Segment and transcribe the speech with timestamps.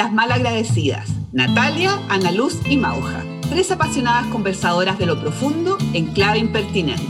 [0.00, 6.38] Las Malagradecidas, Natalia, Ana Luz y Mauja, tres apasionadas conversadoras de lo profundo en clave
[6.38, 7.04] impertinente.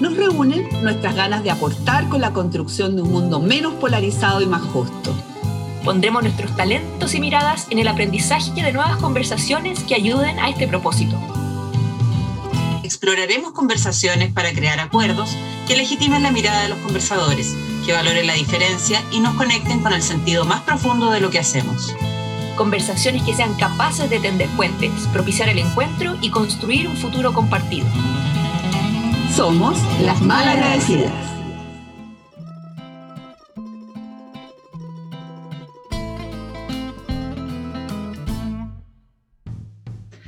[0.00, 4.46] Nos reúnen nuestras ganas de aportar con la construcción de un mundo menos polarizado y
[4.46, 5.14] más justo.
[5.84, 10.66] Pondremos nuestros talentos y miradas en el aprendizaje de nuevas conversaciones que ayuden a este
[10.66, 11.18] propósito.
[12.82, 15.36] Exploraremos conversaciones para crear acuerdos
[15.68, 17.54] que legitimen la mirada de los conversadores,
[17.84, 21.40] que valoren la diferencia y nos conecten con el sentido más profundo de lo que
[21.40, 21.94] hacemos.
[22.56, 27.86] Conversaciones que sean capaces de tender puentes, propiciar el encuentro y construir un futuro compartido.
[29.34, 31.12] Somos las malagradecidas.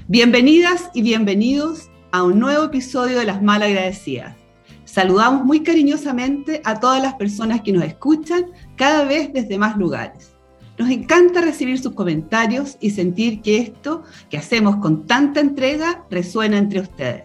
[0.06, 4.36] Bienvenidas y bienvenidos a un nuevo episodio de Las Malagradecidas.
[4.84, 10.37] Saludamos muy cariñosamente a todas las personas que nos escuchan cada vez desde más lugares.
[10.78, 16.56] Nos encanta recibir sus comentarios y sentir que esto que hacemos con tanta entrega resuena
[16.56, 17.24] entre ustedes.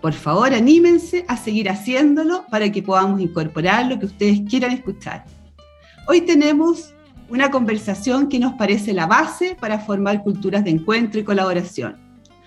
[0.00, 5.26] Por favor, anímense a seguir haciéndolo para que podamos incorporar lo que ustedes quieran escuchar.
[6.08, 6.94] Hoy tenemos
[7.28, 11.98] una conversación que nos parece la base para formar culturas de encuentro y colaboración.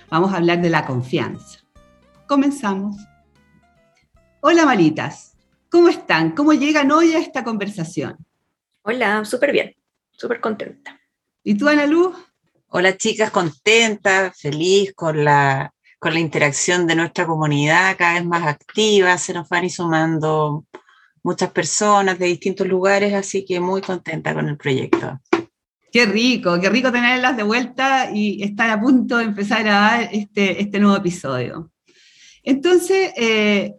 [0.10, 1.60] Vamos a hablar de la confianza.
[2.28, 2.96] Comenzamos.
[4.42, 5.38] Hola, Malitas.
[5.70, 6.32] ¿Cómo están?
[6.32, 8.18] ¿Cómo llegan hoy a esta conversación?
[8.82, 9.76] Hola, súper bien,
[10.18, 11.00] súper contenta.
[11.44, 12.16] ¿Y tú, Ana Luz?
[12.68, 18.46] Hola, chicas, contenta, feliz con la con la interacción de nuestra comunidad cada vez más
[18.46, 20.66] activa, se nos van y sumando
[21.24, 25.22] muchas personas de distintos lugares, así que muy contenta con el proyecto.
[25.94, 30.10] Qué rico, qué rico tenerlas de vuelta y estar a punto de empezar a dar
[30.12, 31.72] este, este nuevo episodio.
[32.44, 33.76] Entonces, eh,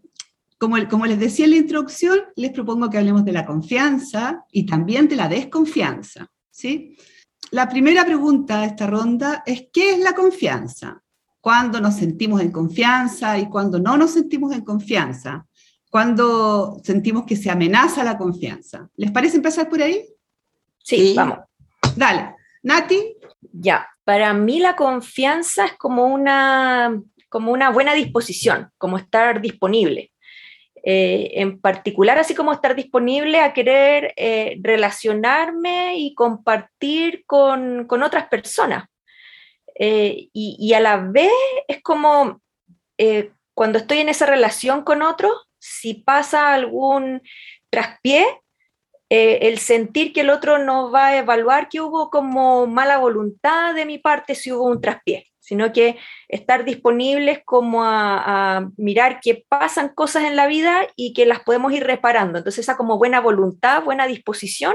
[0.68, 4.66] como, como les decía en la introducción, les propongo que hablemos de la confianza y
[4.66, 6.30] también de la desconfianza.
[6.50, 6.96] ¿sí?
[7.50, 11.04] La primera pregunta de esta ronda es, ¿qué es la confianza?
[11.44, 15.46] cuándo nos sentimos en confianza y cuándo no nos sentimos en confianza,
[15.90, 18.89] cuándo sentimos que se amenaza la confianza.
[18.96, 20.06] ¿Les parece empezar por ahí?
[20.78, 21.40] Sí, vamos.
[21.96, 22.34] Dale.
[22.62, 23.18] Nati.
[23.52, 30.14] Ya, para mí la confianza es como una, como una buena disposición, como estar disponible.
[30.86, 38.02] Eh, en particular, así como estar disponible a querer eh, relacionarme y compartir con, con
[38.02, 38.84] otras personas.
[39.77, 41.33] Eh, y, a la vez
[41.67, 42.40] es como
[43.55, 47.22] cuando estoy en esa relación con otro, si pasa algún
[47.70, 48.27] traspié,
[49.08, 53.84] el sentir que el otro no va a evaluar que hubo como mala voluntad de
[53.84, 59.44] mi parte si hubo un traspié, sino que estar disponibles como a, a, mirar que
[59.46, 62.38] pasan cosas en la vida y que las podemos ir reparando.
[62.38, 64.74] Entonces esa como buena voluntad, buena disposición,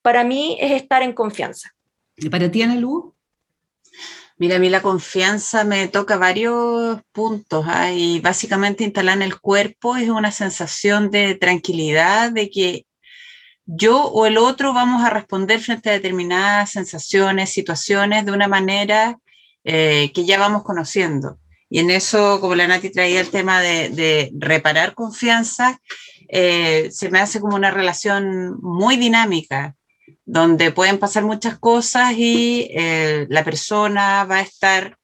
[0.00, 1.70] para mí es estar en confianza.
[2.16, 3.14] ¿Y para ti, Ana Lu?
[4.38, 7.92] Mira, a mí la confianza me toca varios puntos ¿ah?
[7.92, 12.86] y básicamente instalar en el cuerpo es una sensación de tranquilidad, de que
[13.66, 19.18] yo o el otro vamos a responder frente a determinadas sensaciones, situaciones de una manera
[19.64, 21.38] eh, que ya vamos conociendo.
[21.70, 25.80] Y en eso, como la Nati traía el tema de, reparar confianza,
[26.28, 29.74] eh, se me hace como una relación muy dinámica
[30.24, 34.96] donde pueden pasar muchas cosas y eh, la persona va a estar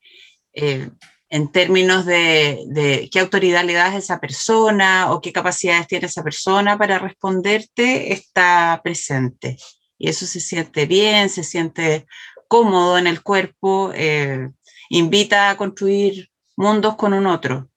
[1.34, 6.22] en términos de, qué autoridad le das a esa persona o qué capacidades tiene esa
[6.22, 9.56] persona para responderte, está presente.
[9.98, 12.06] Y eso se siente bien, se siente
[12.48, 14.50] cómodo en el cuerpo, eh,
[14.90, 17.68] invita a construir mundos con un otro.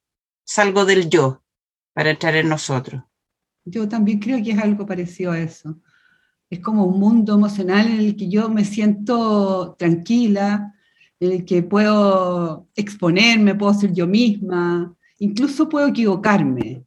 [0.43, 1.43] Salgo del yo
[1.93, 3.03] para entrar en nosotros.
[3.65, 5.77] Yo también creo que es algo parecido a eso
[6.49, 10.73] es como un mundo emocional en el que yo me siento tranquila,
[11.19, 16.85] en el que puedo exponerme, puedo ser yo misma, incluso puedo equivocarme,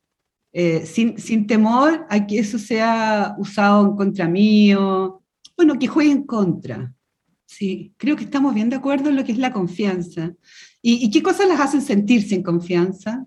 [0.52, 5.22] eh, sin, sin, temor a que eso sea usado en contra mío,
[5.56, 6.94] bueno, que juegue en contra.
[7.50, 10.30] Sí, creo que estamos bien de acuerdo en lo que es la confianza.
[10.80, 13.26] ¿Y, qué cosas las hacen sentirse en confianza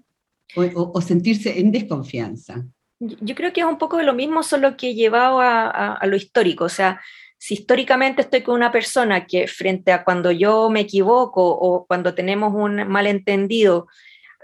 [0.55, 2.63] o sentirse en desconfianza?
[2.99, 6.63] Yo creo que es un poco de lo mismo, solo que llevado a, lo histórico.
[6.63, 7.01] O sea,
[7.37, 12.15] si históricamente estoy con una persona que frente a cuando yo me equivoco o cuando
[12.15, 13.87] tenemos un malentendido,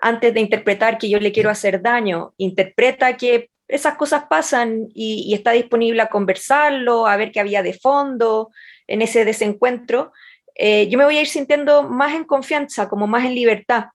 [0.02, 5.34] antes de interpretar que yo le quiero hacer daño, interpreta que esas cosas pasan y,
[5.34, 8.50] está disponible a conversarlo, a ver qué había de fondo
[8.90, 10.12] en ese desencuentro,
[10.56, 13.86] eh, yo me voy a ir sintiendo más en confianza, como más en libertad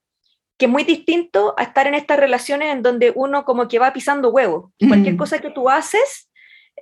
[0.57, 3.93] que es muy distinto a estar en estas relaciones en donde uno como que va
[3.93, 4.71] pisando huevos.
[4.87, 6.31] Cualquier cosa que tú haces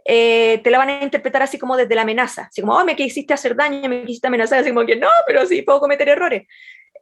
[0.05, 2.97] eh, te la van a interpretar así como desde la amenaza, así como, oh, me
[2.97, 6.47] quisiste hacer daño, me quisiste amenazar, así como que no, pero sí puedo cometer errores.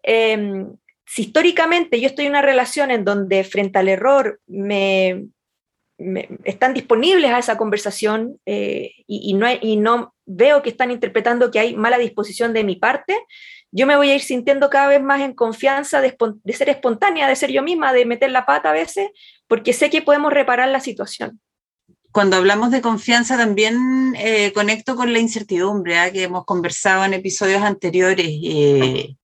[0.02, 0.72] Em,
[1.06, 5.24] si históricamente yo estoy en una relación en donde frente al error me,
[6.44, 11.58] están disponibles a esa conversación eh, y, no, y no veo que están interpretando que
[11.58, 13.18] hay mala disposición de mi parte,
[13.72, 16.16] yo me voy a ir sintiendo cada vez más en confianza de,
[16.52, 19.10] ser espontánea, de ser yo misma, de meter la pata a veces,
[19.46, 21.40] porque sé que podemos reparar la situación.
[22.10, 26.10] Cuando hablamos de confianza también eh, conecto con la incertidumbre ¿ah?
[26.10, 28.26] que hemos conversado en episodios anteriores.
[28.26, 29.14] Eh,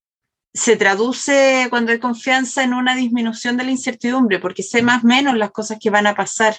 [0.56, 5.06] se traduce cuando hay confianza en una disminución de la incertidumbre, porque sé más o
[5.06, 6.56] menos las cosas que van a pasar.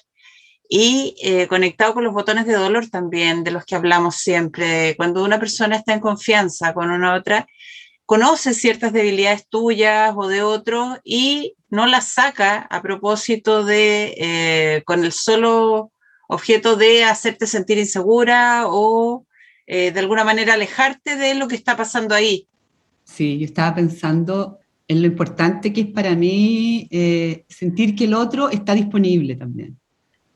[0.69, 5.23] Y eh, conectado con los botones de dolor también, de los que hablamos siempre, cuando
[5.23, 7.47] una persona está en confianza con una otra,
[8.05, 14.83] conoce ciertas debilidades tuyas o de otro y no las saca a propósito de, eh,
[14.85, 15.91] con el solo
[16.27, 19.25] objeto de hacerte sentir insegura o
[19.65, 22.47] eh, de alguna manera alejarte de lo que está pasando ahí.
[23.07, 28.13] Sí, yo estaba pensando en lo importante que es para mí eh, sentir que el
[28.13, 29.79] otro está disponible también.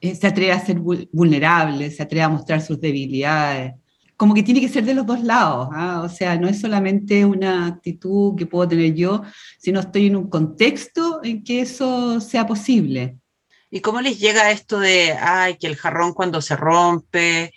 [0.01, 3.73] se atreve a ser vulnerable, se atreve a mostrar sus debilidades,
[4.17, 6.01] como que tiene que ser de los dos lados, ¿ah?
[6.03, 9.23] o sea, no es solamente una actitud que puedo tener yo,
[9.59, 13.17] sino estoy en un contexto en que eso sea posible.
[13.69, 17.53] ¿Y cómo les llega esto de, ay, que el jarrón cuando se rompe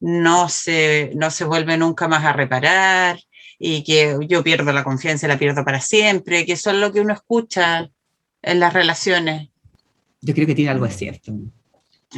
[0.00, 3.18] no se, no se vuelve nunca más a reparar
[3.62, 6.90] y que yo pierdo la confianza y la pierdo para siempre, que eso es lo
[6.92, 7.90] que uno escucha
[8.40, 9.50] en las relaciones?
[10.22, 11.32] Yo creo que tiene algo de cierto.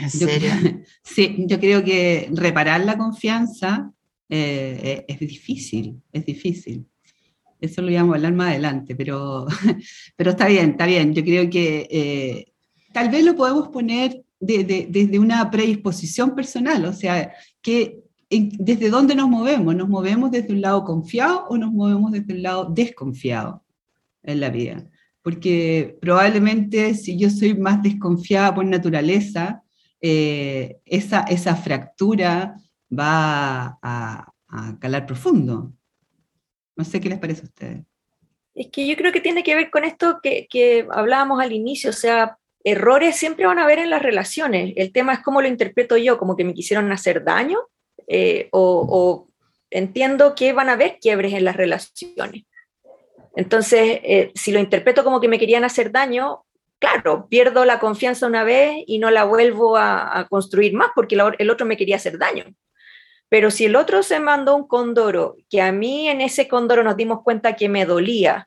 [0.01, 0.53] ¿En serio?
[1.03, 3.91] sí, yo creo que reparar la confianza
[4.29, 6.87] eh, eh, es difícil, es difícil.
[7.61, 9.47] Eso lo íbamos a hablar más adelante, pero,
[10.17, 11.13] pero está bien, está bien.
[11.13, 12.53] Yo creo que eh,
[12.93, 18.02] tal vez lo podemos poner desde una predisposición personal, o sea, que
[18.41, 19.75] desde dónde nos movemos.
[19.75, 23.65] ¿Nos movemos desde un lado confiado o nos movemos desde un lado desconfiado
[24.23, 24.89] en la vida?
[25.23, 29.63] Porque probablemente si yo soy más desconfiada por naturaleza,
[30.01, 32.57] eh, esa, esa fractura
[32.91, 34.29] va a,
[34.81, 35.73] calar profundo.
[36.77, 37.85] No sé qué les parece a ustedes.
[38.55, 41.89] Es que yo creo que tiene que ver con esto que, que, hablábamos al inicio,
[41.89, 44.75] o sea, errores siempre van a haber en las relaciones.
[44.77, 47.59] El tema es cómo lo interpreto yo, como que me quisieron hacer daño,
[48.15, 49.27] eh, o,
[49.71, 52.45] entiendo que van a haber quiebres en las relaciones.
[53.35, 56.45] Entonces, eh, si lo interpreto como que me querían hacer daño,
[56.79, 61.51] claro, pierdo la confianza una vez y no la vuelvo a, construir más porque el
[61.51, 62.45] otro me quería hacer daño.
[63.31, 66.99] Pero si el otro se mandó un condoro, que a mí en ese condoro nos
[66.99, 68.47] dimos cuenta que me dolía,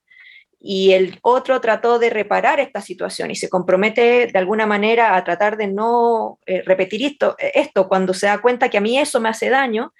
[0.59, 5.23] y el otro trató de reparar esta situación y se compromete de alguna manera a
[5.23, 9.19] tratar de no eh, repetir esto, esto cuando se da cuenta que a mí eso
[9.19, 9.93] me hace daño,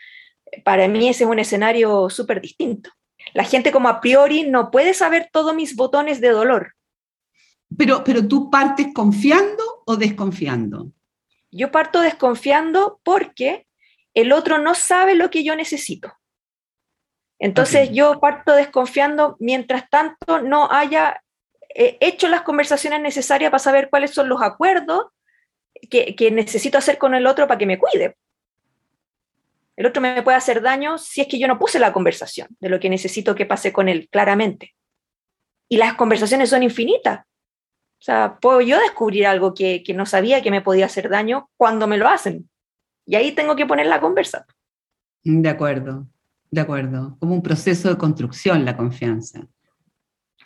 [0.63, 2.89] para mí ese es un escenario súper distinto.
[3.33, 6.75] La gente como a priori no puede saber todos mis botones de dolor,
[7.77, 10.91] pero, pero tú partes confiando o desconfiando.
[11.51, 13.67] Yo parto desconfiando porque
[14.13, 16.13] el otro no sabe lo que yo necesito.
[17.39, 21.21] Entonces yo parto desconfiando mientras tanto no haya
[21.73, 25.07] eh, hecho las conversaciones necesarias para saber cuáles son los acuerdos
[25.89, 28.15] que, que, necesito hacer con el otro para que me cuide.
[29.75, 32.69] El otro me puede hacer daño si es que yo no puse la conversación de
[32.69, 34.73] lo que necesito que pase con él claramente.
[35.67, 37.25] Y las conversaciones son infinitas.
[37.99, 41.49] O sea, puedo yo descubrir algo que, que no sabía que me podía hacer daño
[41.57, 42.49] cuando me lo hacen.
[43.05, 44.45] Y ahí tengo que poner la conversa.
[45.23, 46.07] De acuerdo,
[46.51, 47.17] de acuerdo.
[47.19, 49.47] Como un proceso de construcción la confianza.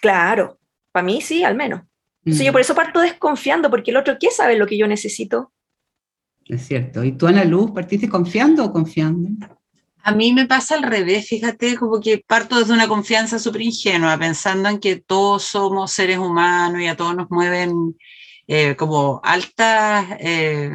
[0.01, 0.59] Claro,
[0.91, 1.81] para mí sí, al menos.
[2.23, 2.51] yo mm.
[2.51, 5.51] por eso parto desconfiando, porque el otro, ¿qué sabe lo que yo necesito?
[6.45, 7.03] Es cierto.
[7.03, 9.29] ¿Y tú, Ana Luz, partiste confiando o confiando?
[10.01, 14.17] A mí me pasa al revés, fíjate, como que parto desde una confianza súper ingenua,
[14.17, 17.95] pensando en que todos somos seres humanos y a todos nos mueven
[18.47, 20.71] eh, como altas, eh,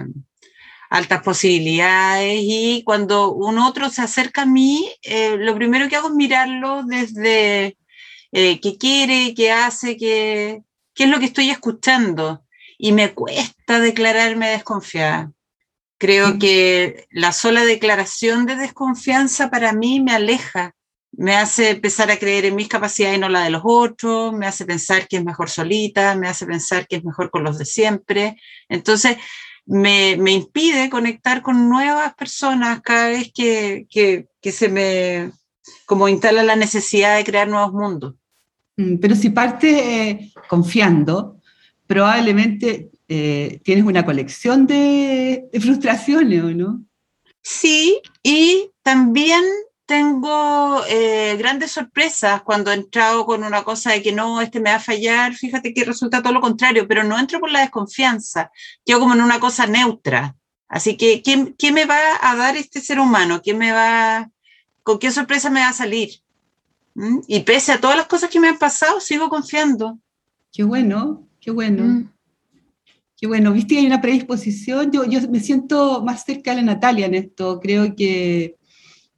[0.90, 6.08] altas posibilidades y cuando un otro se acerca a mí, eh, lo primero que hago
[6.08, 7.76] es mirarlo desde
[8.32, 10.62] qué quiere, qué hace, qué,
[10.94, 12.44] qué es lo que estoy escuchando
[12.78, 15.32] y me cuesta declararme desconfiada.
[15.98, 20.72] Creo que la sola declaración de desconfianza para mí me aleja,
[21.12, 24.46] me hace empezar a creer en mis capacidades y no la de los otros, me
[24.46, 27.64] hace pensar que es mejor solita, me hace pensar que es mejor con los de
[27.64, 28.36] siempre.
[28.68, 29.16] Entonces,
[29.66, 35.32] me, me impide conectar con nuevas personas cada vez que, que, que se me
[35.86, 38.14] como instala la necesidad de crear nuevos mundos.
[38.76, 41.40] Mm, pero si parte eh, confiando,
[41.86, 46.84] probablemente eh, tienes una colección de, frustraciones, ¿o no?
[47.42, 49.42] Sí, y también
[49.86, 54.70] tengo eh, grandes sorpresas cuando he entrado con una cosa de que no, este me
[54.70, 58.50] va a fallar, fíjate que resulta todo lo contrario, pero no entro por la desconfianza,
[58.86, 60.36] yo como en una cosa neutra.
[60.68, 63.42] Así que, ¿qué, me va a dar este ser humano?
[63.42, 64.30] ¿Qué me va,
[64.82, 66.10] ¿Con qué sorpresa me va a salir?
[66.94, 67.20] ¿Mm?
[67.28, 69.98] Y pese a todas las cosas que me han pasado, sigo confiando.
[70.52, 71.84] Qué bueno, qué bueno.
[71.84, 72.10] Mm.
[73.16, 74.90] Qué bueno, viste que hay una predisposición.
[74.90, 77.60] Yo, yo me siento más cerca de la Natalia en esto.
[77.60, 78.56] Creo que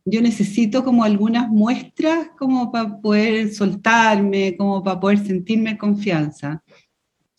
[0.06, 6.62] yo necesito como algunas muestras como para poder soltarme, como para poder sentirme confianza.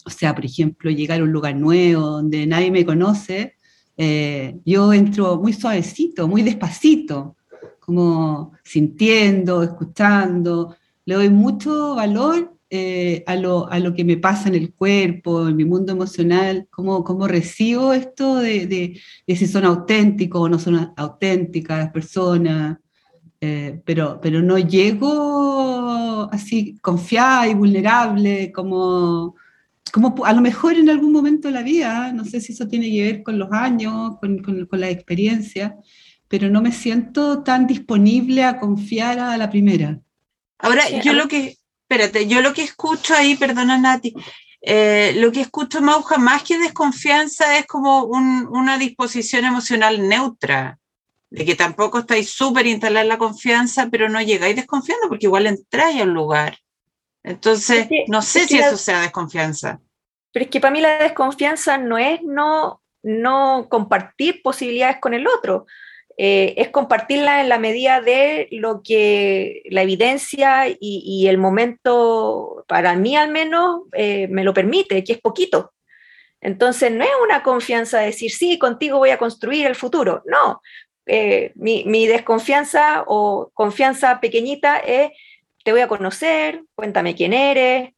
[0.05, 3.55] O sea, por ejemplo, llegar a un lugar nuevo donde nadie me conoce,
[3.95, 7.37] eh, yo entro muy suavecito, muy despacito,
[7.79, 14.49] como sintiendo, escuchando, le doy mucho valor eh, a, lo, a, lo, que me pasa
[14.49, 19.63] en el cuerpo, en mi mundo emocional, cómo, cómo recibo esto de, de, si son
[19.63, 22.77] auténticos o no son auténticas las personas,
[23.39, 29.35] eh, pero, pero no llego así confiada y vulnerable como,
[29.93, 32.91] como a lo mejor en algún momento de la vida, no sé si eso tiene
[32.91, 35.77] que ver con los años, con, con, con la experiencia,
[36.27, 40.01] pero no me siento tan disponible a confiar a la primera.
[40.59, 41.56] Ahora, yo lo que,
[41.89, 44.13] espérate, yo lo que escucho ahí, perdona Nati,
[44.61, 50.77] eh, lo que escucho Mauja, más que desconfianza, es como una disposición emocional neutra,
[51.29, 56.01] de que tampoco estáis súper instalar la confianza, pero no llegáis desconfiando, porque igual entráis
[56.01, 56.57] al lugar.
[57.23, 59.79] Entonces, no sé si eso sea desconfianza.
[60.33, 65.25] Pero es que para mí la desconfianza no es no, no compartir posibilidades con el
[65.25, 65.65] otro.
[66.19, 72.95] Eh, es compartirla en la medida de lo que la evidencia y, el momento, para
[72.95, 75.73] mí al menos, eh, me lo permite, que es poquito.
[76.41, 80.23] Entonces, no es una confianza de decir, sí, contigo voy a construir el futuro.
[80.25, 80.61] No,
[81.05, 85.11] eh, mi, mi, desconfianza o confianza pequeñita es,
[85.63, 87.91] te voy a conocer, cuéntame quién eres.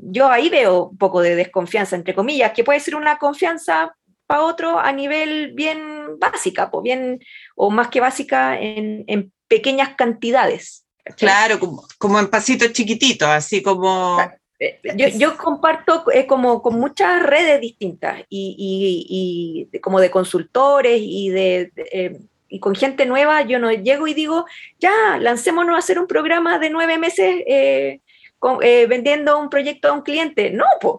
[0.00, 3.94] yo ahí veo un poco de desconfianza, entre comillas, que puede ser una confianza
[4.32, 7.20] para otro a nivel bien básica, pues bien,
[7.54, 10.86] o más que básica en, pequeñas cantidades.
[11.18, 11.60] Claro,
[11.98, 14.18] como, en pasitos chiquititos, así como...
[14.58, 14.80] Eh,
[15.18, 22.18] yo, comparto eh, como con muchas redes distintas y, como de consultores y de, eh,
[22.48, 24.46] y con gente nueva, yo no llego y digo,
[24.80, 27.44] ya, lancémonos a hacer un programa de nueve meses
[28.88, 30.50] vendiendo un proyecto a un cliente.
[30.50, 30.94] No, pues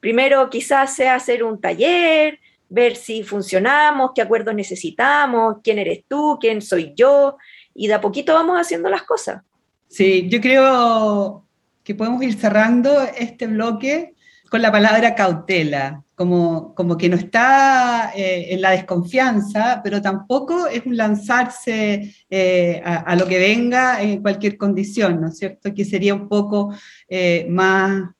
[0.00, 6.38] primero quizás sea hacer un taller, ver si funcionamos, qué acuerdos necesitamos, quién eres tú,
[6.40, 7.36] quién soy yo,
[7.74, 9.42] y de a poquito vamos haciendo las cosas.
[9.88, 11.46] Sí, yo creo
[11.82, 14.14] que podemos ir cerrando este bloque
[14.50, 20.66] con la palabra cautela, como, como que no está eh, en la desconfianza, pero tampoco
[20.66, 25.72] es un lanzarse eh, a, lo que venga en cualquier condición, ¿no es cierto?
[25.74, 26.74] Que sería un poco
[27.08, 28.10] eh, más,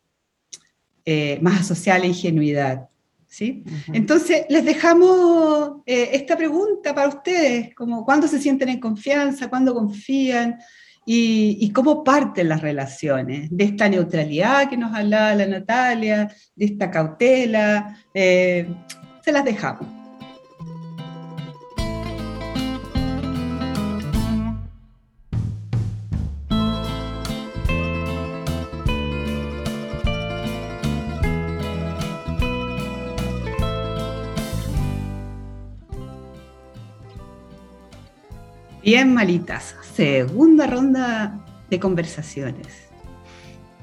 [1.40, 2.88] más a la ingenuidad.
[3.28, 3.62] ¿Sí?
[3.92, 9.74] Entonces, les dejamos eh, esta pregunta para ustedes, como cuándo se sienten en confianza, cuándo
[9.74, 10.58] confían
[11.10, 16.90] y, cómo parten las relaciones, de esta neutralidad que nos hablaba la Natalia, de esta
[16.90, 18.68] cautela, eh,
[19.22, 19.97] se las dejamos.
[38.90, 39.76] Bien, malitas.
[39.82, 42.88] Segunda ronda de conversaciones.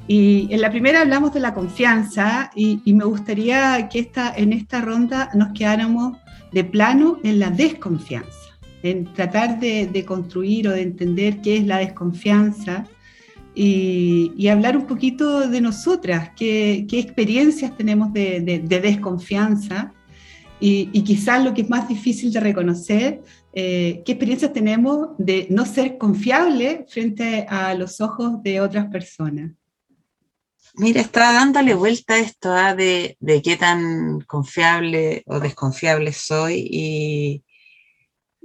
[0.08, 4.82] Y en la primera hablamos de la confianza y, me gustaría que esta, en esta
[4.82, 6.18] ronda nos quedáramos
[6.52, 11.78] de plano en la desconfianza, en tratar de, construir o de entender qué es la
[11.78, 12.86] desconfianza
[13.54, 19.94] y, hablar un poquito de nosotras, qué, experiencias tenemos de, desconfianza
[20.60, 23.22] y, y, quizás lo que es más difícil de reconocer
[23.58, 29.52] eh, qué experiencias tenemos de no ser confiable frente a los ojos de otras personas.
[30.74, 32.76] Mira, estaba dándole vuelta esto ¿ah?
[32.76, 37.44] de, qué tan confiable o desconfiable soy y,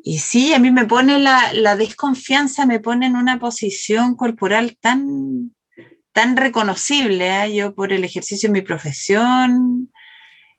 [0.05, 5.57] y sí, a mí me pone la, desconfianza, me pone en una posición corporal tan,
[6.13, 7.33] tan reconocible.
[7.33, 7.49] ¿ah?
[7.49, 9.91] Yo por el ejercicio de mi profesión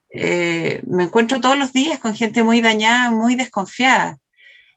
[0.09, 4.17] eh, me encuentro todos los días con gente muy dañada, muy desconfiada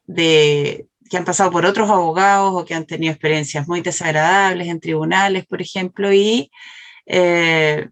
[0.07, 4.79] de, que han pasado por otros abogados o que han tenido experiencias muy desagradables en
[4.79, 6.51] tribunales, por ejemplo, y
[7.05, 7.89] eh,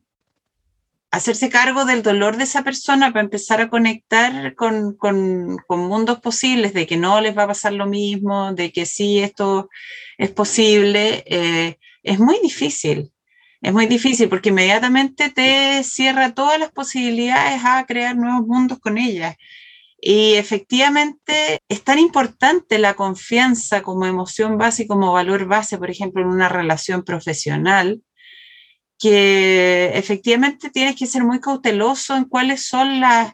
[1.12, 6.74] hacerse cargo del dolor de esa persona para empezar a conectar con, con, mundos posibles,
[6.74, 9.70] de que no les va a pasar lo mismo, de que sí, esto
[10.18, 13.12] es posible, eh, es muy difícil.
[13.62, 18.98] Es muy difícil porque inmediatamente te cierra todas las posibilidades a crear nuevos mundos con
[18.98, 19.38] ella.
[20.06, 25.90] Y efectivamente es tan importante la confianza como emoción base y como valor base, por
[25.90, 28.02] ejemplo, en una relación profesional,
[29.00, 33.32] que efectivamente tienes que ser muy cauteloso en cuáles son las,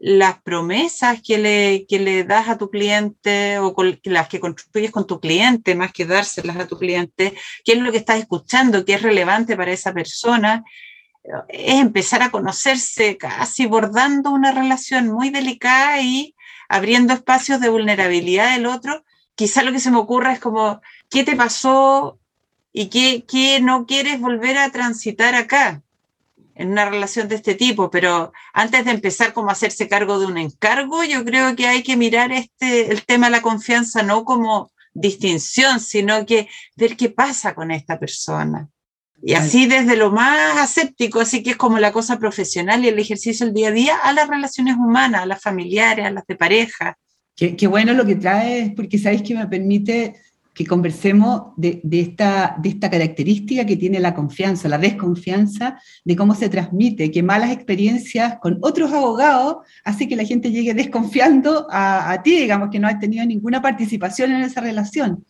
[0.00, 3.72] las promesas que le, que le das a tu cliente o
[4.02, 7.34] las que construyes con tu cliente, más que dárselas a tu cliente,
[7.64, 10.64] qué es lo que estás escuchando, qué es relevante para esa persona
[11.48, 16.34] es empezar a conocerse casi bordando una relación muy delicada y
[16.68, 19.04] abriendo espacios de vulnerabilidad del otro.
[19.34, 22.18] Quizá lo que se me ocurra es como, ¿qué te pasó
[22.72, 25.82] y qué, qué no quieres volver a transitar acá?
[26.58, 30.26] en una relación de este tipo, pero antes de empezar como a hacerse cargo de
[30.26, 34.24] un encargo, yo creo que hay que mirar este, el tema de la confianza no
[34.24, 38.68] como distinción, sino que ver qué pasa con esta persona.
[39.22, 42.98] Y así desde lo más aséptico, así que es como la cosa profesional y el
[42.98, 46.36] ejercicio del día a día, a las relaciones humanas, a las familiares, a las de
[46.36, 46.96] pareja.
[47.34, 50.16] Qué, bueno lo que traes, porque sabes que me permite
[50.54, 56.34] que conversemos de, esta, de esta característica que tiene la confianza, la desconfianza, de cómo
[56.34, 62.10] se transmite, que malas experiencias con otros abogados hace que la gente llegue desconfiando a,
[62.10, 65.24] a ti, digamos, que no has tenido ninguna participación en esa relación.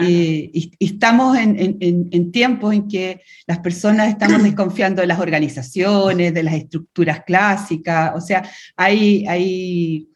[0.00, 6.42] Eh, y, estamos en, tiempos en que las personas estamos desconfiando de las organizaciones, de
[6.42, 10.08] las estructuras clásicas, o sea, hay, hay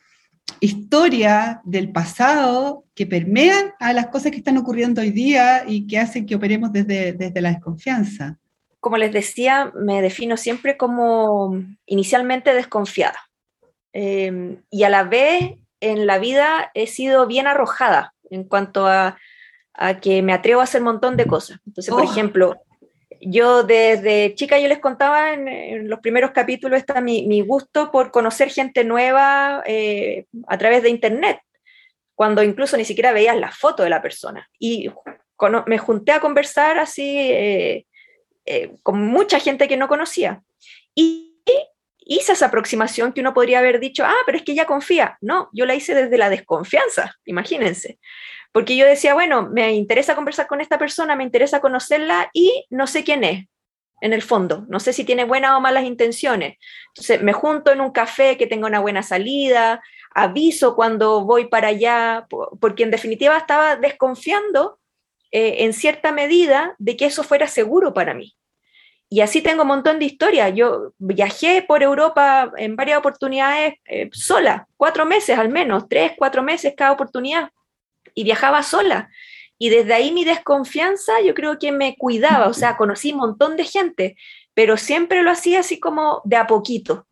[0.60, 5.98] historias del pasado que permean a las cosas que están ocurriendo hoy día y que
[5.98, 8.38] hacen que operemos desde, desde la desconfianza.
[8.80, 13.18] Como les decía, me defino siempre como inicialmente desconfiada.
[13.92, 19.16] Eh, y a la vez en la vida he sido bien arrojada en cuanto a
[19.76, 21.58] a que me atrevo a hacer un montón de cosas.
[21.66, 22.10] Entonces, por oh.
[22.10, 22.56] ejemplo,
[23.20, 28.10] yo desde chica yo les contaba en, los primeros capítulos está mi, mi, gusto por
[28.10, 31.40] conocer gente nueva eh, a través de internet,
[32.14, 34.48] cuando incluso ni siquiera veías la foto de la persona.
[34.58, 34.90] Y
[35.66, 37.86] me junté a conversar así eh,
[38.46, 40.42] eh, con mucha gente que no conocía.
[40.94, 41.25] Y
[42.06, 45.18] hice esa aproximación que uno podría haber dicho, ah, pero es que ella confía.
[45.20, 47.98] No, yo la hice desde la desconfianza, imagínense
[48.56, 52.86] porque yo decía, bueno, me interesa conversar con esta persona, me interesa conocerla y no
[52.86, 53.44] sé quién es,
[54.00, 56.56] en el fondo, no sé si tiene buenas o malas intenciones.
[56.88, 59.82] Entonces me junto en un café que tenga una buena salida,
[60.14, 62.26] aviso cuando voy para allá,
[62.58, 64.78] porque en definitiva estaba desconfiando
[65.32, 68.36] eh, en cierta medida de que eso fuera seguro para mí.
[69.16, 70.52] Y así tengo un montón de historias.
[70.54, 76.42] Yo viajé por Europa en varias oportunidades eh, sola, cuatro meses al menos, tres, cuatro
[76.42, 77.48] meses cada oportunidad
[78.12, 79.08] y viajaba sola.
[79.56, 83.56] Y desde ahí mi desconfianza yo creo que me cuidaba, o sea, conocí un montón
[83.56, 84.18] de gente,
[84.52, 87.06] pero siempre lo hacía así como de a poquito.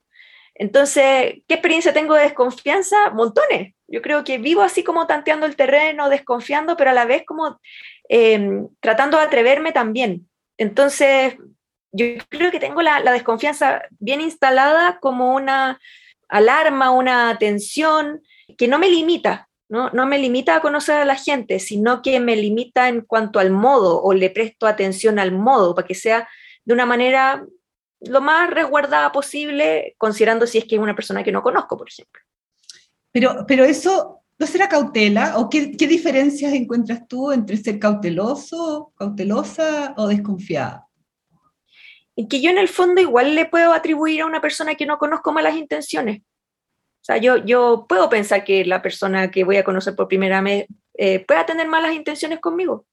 [0.54, 3.12] Entonces, ¿qué experiencia tengo de desconfianza?
[3.14, 3.72] Montones.
[3.88, 7.58] Yo creo que vivo así como tanteando el terreno, desconfiando, pero a la vez como
[8.10, 10.28] em, tratando de atreverme también.
[10.58, 11.36] Entonces,
[11.94, 15.80] yo creo que tengo la, desconfianza bien instalada como una
[16.28, 18.20] alarma, una tensión
[18.58, 19.90] que no me limita, ¿no?
[20.06, 24.02] me limita a conocer a la gente, sino que me limita en cuanto al modo
[24.02, 26.28] o le presto atención al modo para que sea
[26.64, 27.46] de una manera
[28.00, 31.88] lo más resguardada posible, considerando si es que es una persona que no conozco, por
[31.88, 32.20] ejemplo.
[33.12, 35.38] Pero, pero eso, ¿no será cautela?
[35.38, 40.83] ¿O qué, qué diferencias encuentras tú entre ser cauteloso, cautelosa o desconfiada?
[42.16, 45.32] Que yo en el fondo igual le puedo atribuir a una persona que no conozco
[45.32, 46.20] malas intenciones.
[46.20, 50.40] O sea, yo, yo puedo pensar que la persona que voy a conocer por primera
[50.40, 52.86] vez eh, pueda tener malas intenciones conmigo.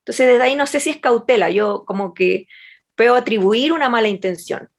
[0.00, 2.46] Entonces, desde ahí no sé si es cautela, yo como que
[2.94, 4.70] puedo atribuir una mala intención.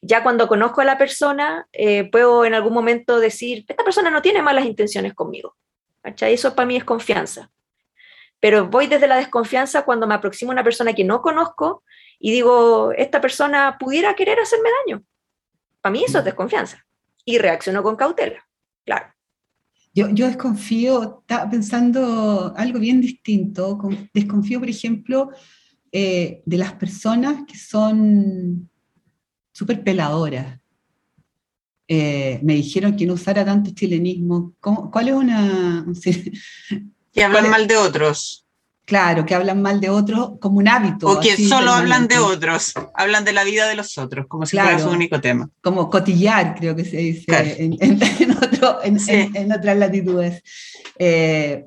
[0.00, 4.22] Ya cuando conozco a la persona, eh, puedo en algún momento decir, esta persona no
[4.22, 5.56] tiene malas intenciones conmigo.
[6.02, 6.34] ¿cachai?
[6.34, 7.50] Eso para mí es confianza.
[8.40, 11.84] Pero voy desde la desconfianza cuando me aproximo a una persona que no conozco
[12.24, 15.04] y digo, esta persona pudiera querer hacerme daño.
[15.80, 16.86] Para mí eso es desconfianza
[17.24, 18.48] y reaccionó con cautela,
[18.84, 19.12] claro.
[19.92, 23.76] Yo, yo desconfío, estaba pensando algo bien distinto,
[24.14, 25.30] desconfío, por ejemplo,
[25.90, 28.70] eh, de las personas que son
[29.52, 30.60] súper peladoras.
[31.88, 34.54] Eh, me dijeron que no usara tanto chilenismo.
[34.60, 35.84] ¿Cuál es una...?
[37.12, 38.41] que hablan mal de otros.
[38.92, 41.08] Claro, que hablan mal de otros como un hábito.
[41.08, 44.58] O que solo hablan de otros, hablan de la vida de los otros, como si
[44.58, 45.48] fuera su único tema.
[45.62, 47.24] Como cotillar, creo que se dice
[47.58, 50.42] en, otras latitudes.
[50.98, 51.64] Eh,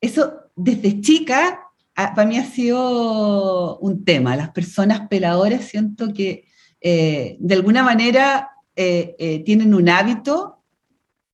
[0.00, 1.60] eso, desde chica,
[1.94, 4.34] para mí ha sido un tema.
[4.34, 6.46] Las personas peladoras siento que
[6.80, 10.64] eh, de alguna manera eh, tienen un hábito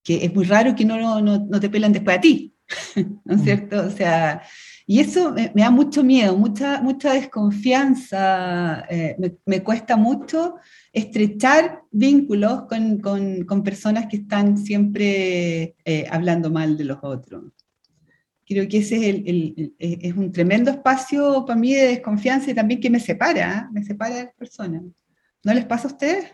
[0.03, 2.53] que es muy raro que no, no, no te pelan después a ti,
[3.23, 3.43] ¿no es mm.
[3.45, 3.85] cierto?
[3.85, 4.43] O sea,
[4.89, 10.55] y eso me, da mucho miedo, mucha, mucha desconfianza, eh, me, cuesta mucho
[10.93, 17.43] estrechar vínculos con, con, personas que están siempre eh, hablando mal de los otros.
[18.45, 22.79] Creo que ese es, el, es un tremendo espacio para mí de desconfianza y también
[22.79, 23.69] que me separa, ¿eh?
[23.73, 24.83] me separa de las personas.
[25.43, 26.31] ¿No les pasa a ustedes?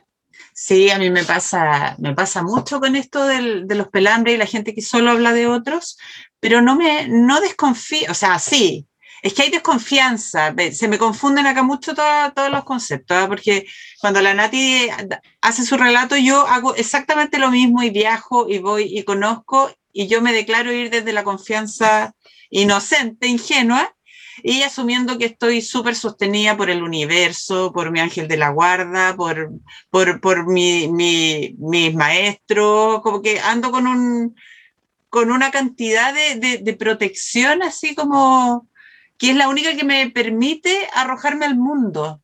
[0.53, 4.45] Sí, a mí me pasa, me pasa mucho con esto de los pelambres y la
[4.45, 5.97] gente que solo habla de otros,
[6.43, 8.85] pero no me, no desconfío, o sea, sí,
[9.21, 13.27] es que hay desconfianza, se me confunden acá mucho todos los conceptos, ¿ah?
[13.29, 13.65] porque
[14.01, 14.89] cuando la Nati
[15.39, 20.07] hace su relato, yo hago exactamente lo mismo y viajo y voy y conozco y
[20.07, 22.13] yo me declaro ir desde la confianza
[22.49, 23.95] inocente, ingenua,
[24.43, 29.15] y asumiendo que estoy súper sostenida por el universo, por mi ángel de la guarda,
[29.15, 29.51] por,
[29.89, 34.35] por, por mi, mi, mis maestros, como que ando con un,
[35.13, 38.67] con una cantidad de, protección así como
[39.19, 42.19] que es la única que me permite arrojarme al mundo.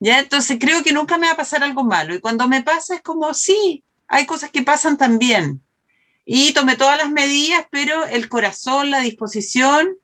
[0.00, 0.18] ¿Ya?
[0.18, 2.14] Entonces creo que nunca me va a pasar algo malo.
[2.14, 5.60] Y cuando me pasa es como, sí, hay cosas que pasan también.
[6.24, 9.94] Y tomé todas las medidas, pero el corazón, la disposición,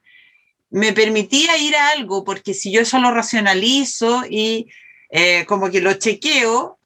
[0.69, 4.67] me permitía ir a algo, porque si yo eso lo racionalizo y
[5.09, 6.78] eh, como que lo chequeo,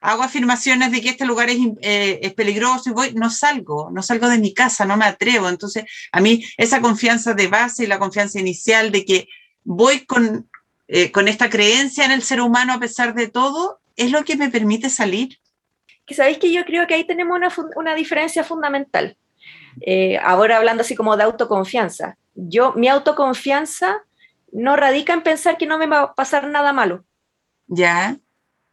[0.00, 4.02] hago afirmaciones de que este lugar es, eh, es, peligroso y voy, no salgo, no
[4.02, 5.48] salgo de mi casa, no me atrevo.
[5.48, 9.28] Entonces, a mí esa confianza de base y la confianza inicial de que
[9.62, 10.48] voy con,
[10.88, 14.36] eh, con esta creencia en el ser humano a pesar de todo, es lo que
[14.36, 15.38] me permite salir.
[16.06, 19.16] Que sabéis que yo creo que ahí tenemos una, una diferencia fundamental.
[19.82, 22.16] Eh, ahora hablando así como de autoconfianza.
[22.34, 24.02] Yo, mi autoconfianza
[24.52, 27.04] no radica en pensar que no me va a pasar nada malo.
[27.66, 28.18] Ya.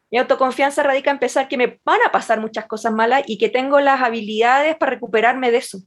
[0.10, 3.50] Mi autoconfianza radica en pensar que me van a pasar muchas cosas malas y que
[3.50, 5.80] tengo las habilidades para recuperarme de eso.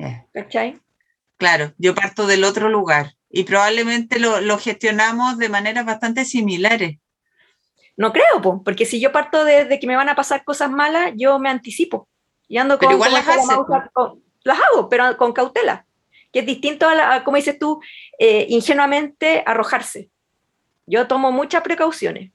[0.00, 0.24] Eh.
[0.32, 0.80] ¿Cachai?
[1.36, 6.98] Claro, yo parto del otro lugar y probablemente lo, gestionamos de maneras bastante similares.
[7.96, 11.38] No creo, porque si yo parto de, que me van a pasar cosas malas, yo
[11.38, 12.08] me anticipo.
[12.48, 13.26] Y ando pero igual las
[14.44, 15.84] las hago, pero con cautela.
[16.32, 17.80] Que es distinto a, como dices tú,
[18.18, 20.10] eh, ingenuamente arrojarse.
[20.86, 22.32] Yo tomo muchas precauciones.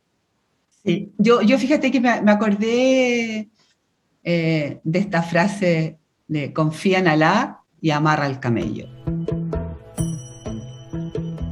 [1.18, 3.50] Yo, yo fíjate que me, acordé
[4.24, 8.88] eh, de esta frase de confía en Alá y amarra al camello.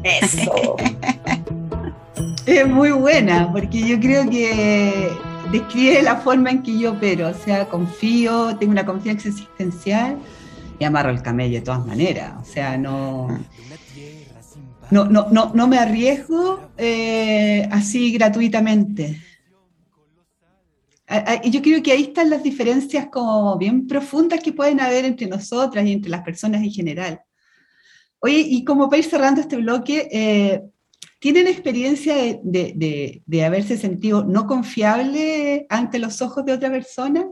[0.04, 0.76] Eso.
[2.46, 5.12] es muy buena, porque yo creo que
[5.52, 10.18] describe la forma en que yo opero, o sea, confío, tengo una confianza existencial
[10.80, 13.28] y amarro el camello de todas maneras, o sea, no,
[14.92, 19.22] no, no, no, no me arriesgo eh, así gratuitamente.
[21.44, 25.28] Y yo creo que ahí están las diferencias como bien profundas que pueden haber entre
[25.28, 27.22] nosotras y entre las personas en general.
[28.20, 30.62] Oye, y como para ir cerrando este bloque, eh,
[31.20, 37.28] ¿tienen experiencia de, de, de, haberse sentido no confiable ante los ojos de otra persona?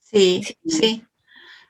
[0.00, 1.02] Sí, sí.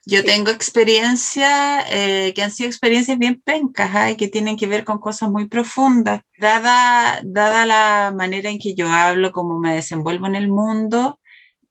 [0.06, 4.84] Yo tengo experiencias eh, que han sido experiencias bien pencas y que tienen que ver
[4.84, 6.22] con cosas muy profundas.
[6.38, 11.20] Dada, dada la manera en que yo hablo, cómo me desenvuelvo en el mundo,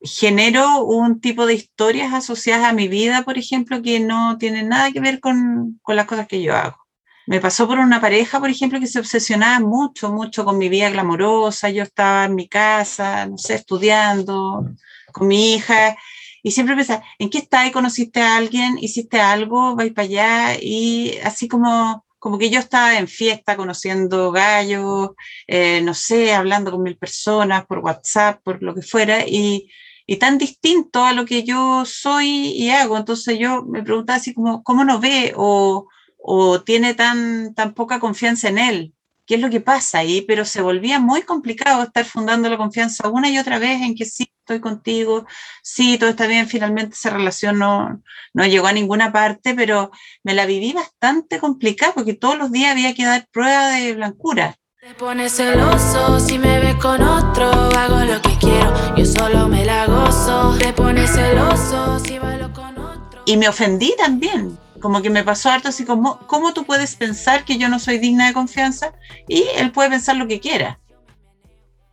[0.02, 4.92] genero un tipo de historias asociadas a mi vida, por ejemplo, que no tienen nada
[4.92, 6.78] que ver con, con las cosas que yo hago.
[7.26, 10.90] Me pasó por una pareja, por ejemplo, que se obsesionaba mucho, mucho con mi vida
[10.90, 11.70] glamorosa.
[11.70, 14.66] Yo estaba en mi casa, no sé, estudiando
[15.12, 15.98] con mi hija
[16.44, 17.72] y siempre pensaba, ¿en qué estás?
[17.72, 18.78] ¿Conociste a alguien?
[18.80, 19.76] ¿Hiciste algo?
[19.76, 20.58] ¿Vais para allá?
[20.62, 25.12] Y así como, como que yo estaba en fiesta conociendo gallos,
[25.48, 29.70] eh, no sé, hablando con mil personas por WhatsApp, por lo que fuera, y,
[30.06, 32.98] y, tan distinto a lo que yo soy y hago.
[32.98, 38.00] Entonces yo me preguntaba así como, ¿cómo no ve o, o tiene tan, tan poca
[38.00, 38.94] confianza en él?
[39.30, 43.10] Qué es lo que pasa ahí, pero se volvía muy complicado estar fundando la confianza
[43.10, 45.28] una y otra vez en que sí, estoy contigo,
[45.62, 48.02] sí, todo está bien, finalmente esa relación no,
[48.34, 49.92] no llegó a ninguna parte, pero
[50.24, 54.56] me la viví bastante complicada porque todos los días había que dar prueba de blancura.
[54.82, 59.64] Te pones celoso si me ves con otro, hago lo que quiero, yo solo me
[59.64, 60.58] la gozo.
[60.58, 63.22] Te pones celoso si bailo con otro.
[63.28, 67.46] Y me ofendí también como que me pasó harto así como, ¿cómo tú puedes pensar
[67.46, 68.94] que yo no soy digna de confianza?
[69.28, 70.80] Y él puede pensar lo que quiera.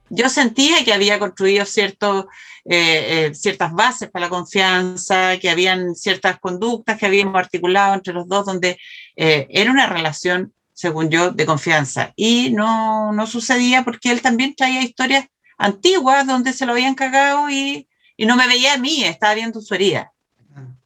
[0.09, 2.29] Yo sentía que había construido cierto,
[2.65, 8.13] eh, eh, ciertas bases para la confianza, que habían ciertas conductas que habíamos articulado entre
[8.13, 8.79] los dos, donde
[9.17, 12.13] eh, era una relación, según yo, de confianza.
[12.15, 15.27] Y no, no sucedía porque él también traía historias
[15.59, 19.61] antiguas donde se lo habían cagado y, y no me veía a mí, estaba viendo
[19.61, 20.13] su herida.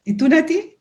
[0.05, 0.80] ¿Y tú, Nati?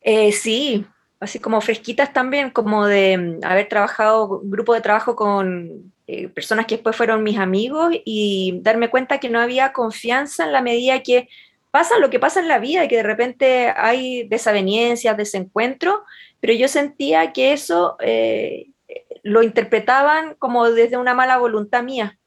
[0.00, 0.86] Eh, sí,
[1.20, 6.66] así como fresquitas también, como de mm, haber trabajado, grupo de trabajo con eh, personas
[6.66, 11.02] que después fueron mis amigos y darme cuenta que no había confianza en la medida
[11.02, 11.28] que
[11.70, 16.00] pasa lo que pasa en la vida y que de repente hay desavenencias, desencuentros,
[16.40, 18.70] pero yo sentía que eso eh,
[19.22, 22.18] lo interpretaban como desde una mala voluntad mía.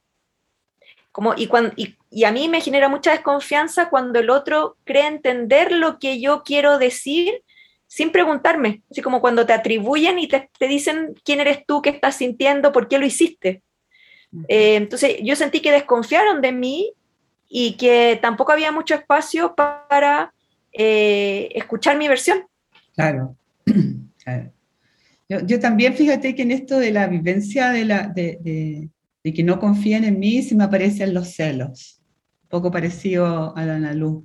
[1.11, 5.05] Como, y, cuando, y, y, a mí me genera mucha desconfianza cuando el otro cree
[5.05, 7.42] entender lo que yo quiero decir
[7.93, 11.91] sin preguntarme, así como cuando te atribuyen y te, te dicen quién eres tú, qué
[11.91, 13.61] estás sintiendo, por qué lo hiciste.
[14.47, 16.91] Eh, entonces yo sentí que desconfiaron de mí
[17.47, 20.33] y que tampoco había mucho espacio para
[20.71, 22.47] eh, escuchar mi versión.
[22.95, 23.35] Claro.
[24.23, 24.51] claro.
[25.29, 28.89] Yo, yo, también fíjate que en esto de la vivencia de, la, de, de,
[29.23, 32.01] de, que no confían en mí, se me aparecen los celos,
[32.41, 34.23] un poco parecido a la Luz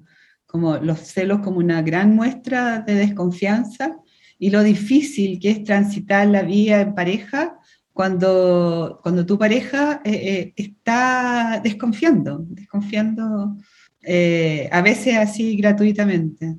[0.48, 3.98] como los celos como una gran muestra de desconfianza
[4.38, 7.58] y lo difícil que es transitar la vida en pareja
[7.92, 13.56] cuando, cuando tu pareja eh, eh, está desconfiando, desconfiando
[14.02, 16.56] eh, a veces así gratuitamente.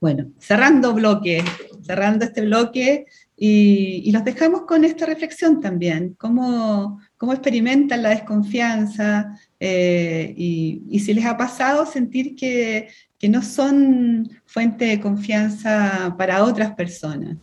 [0.00, 1.44] Bueno, cerrando bloque,
[1.82, 8.10] cerrando este bloque y, y, los dejamos con esta reflexión también, cómo, cómo experimentan la
[8.10, 15.00] desconfianza eh, y, y, si les ha pasado sentir que, que no son fuente de
[15.00, 17.36] confianza para otras personas.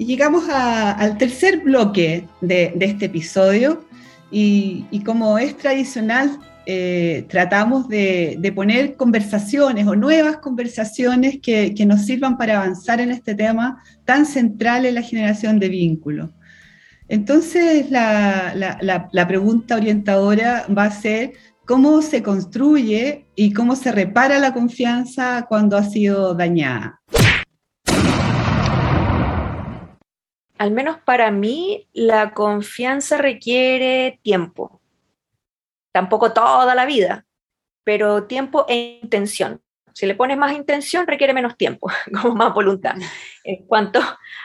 [0.00, 3.84] Y llegamos al tercer bloque de, este episodio
[4.30, 12.36] y, como es tradicional, eh, tratamos de, poner conversaciones o nuevas conversaciones que, nos sirvan
[12.36, 16.30] para avanzar en este tema tan central en la generación de vínculos.
[17.08, 21.32] Entonces, la pregunta orientadora va a ser
[21.66, 27.00] cómo se construye y cómo se repara la confianza cuando ha sido dañada.
[30.58, 34.79] Al menos para mí, la confianza requiere tiempo
[35.92, 37.24] tampoco toda la vida,
[37.84, 39.60] pero tiempo e intención.
[39.92, 41.90] Si le pones más intención, requiere menos tiempo,
[42.22, 42.94] como más voluntad.
[43.44, 44.00] En cuanto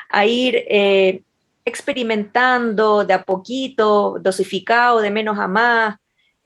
[0.09, 1.23] a ir eh,
[1.63, 5.97] experimentando de a poquito, dosificado, de menos a más,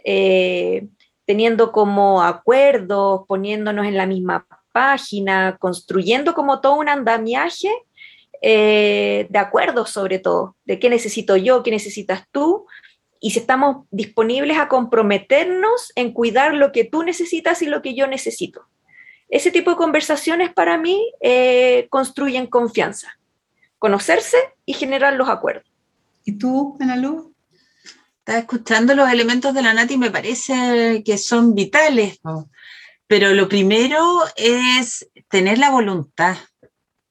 [0.04, 0.88] eh,
[1.26, 7.70] teniendo como acuerdos, poniéndonos en la misma página, construyendo como todo un andamiaje
[8.42, 12.66] eh, de acuerdos sobre todo, de qué necesito yo, qué necesitas tú,
[13.20, 17.96] y si estamos disponibles a comprometernos en cuidar lo que tú necesitas y lo que
[17.96, 18.68] yo necesito.
[19.28, 23.20] Ese tipo de conversaciones para mí eh, construyen confianza,
[23.78, 25.72] conocerse y generar los acuerdos.
[26.26, 27.28] ¿Y tú, Ana Luz?
[28.20, 32.50] Estaba escuchando los elementos de la Nati y me parece que son vitales, ¿no?
[33.10, 36.38] pero lo primero es tener la voluntad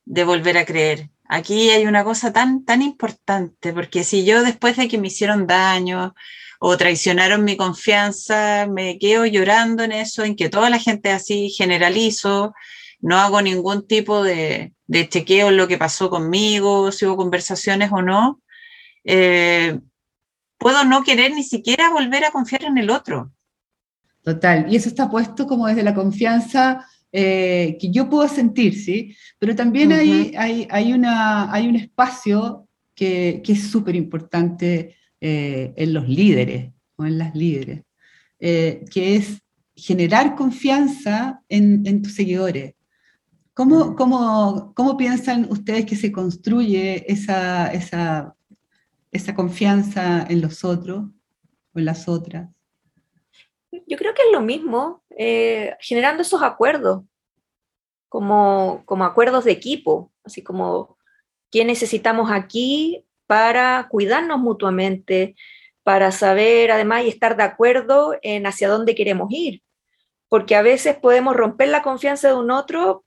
[0.04, 4.76] de volver a creer, Aquí hay una cosa tan, tan importante, porque si yo después
[4.76, 6.14] de que me hicieron daño
[6.58, 11.50] o traicionaron mi confianza, me quedo llorando en eso, en que toda la gente así
[11.50, 12.54] generalizo,
[13.00, 17.90] no hago ningún tipo de, de chequeo en lo que pasó conmigo, si hubo conversaciones
[17.92, 18.40] o no,
[19.04, 19.78] eh,
[20.58, 23.32] puedo no querer ni siquiera volver a confiar en el otro.
[24.22, 29.14] Total, y eso está puesto como desde la confianza eh, que yo puedo sentir, ¿sí?
[29.38, 29.98] Pero también uh -huh.
[29.98, 36.08] hay, hay, hay, una, hay un espacio que, que es súper importante eh, en los
[36.08, 37.82] líderes o en las líderes,
[38.40, 39.40] eh, que es
[39.74, 42.74] generar confianza en, en tus seguidores.
[43.54, 48.36] ¿Cómo, cómo, ¿Cómo, piensan ustedes que se construye esa, esa,
[49.10, 51.10] esa confianza en los otros
[51.72, 52.48] o en las otras?
[53.88, 57.04] Yo creo que es lo mismo, eh, generando esos acuerdos,
[58.10, 60.98] como, como acuerdos de equipo, así como
[61.50, 65.36] qué necesitamos aquí para cuidarnos mutuamente,
[65.82, 69.62] para saber además y estar de acuerdo en hacia dónde queremos ir.
[70.28, 73.06] Porque a veces podemos romper la confianza de un otro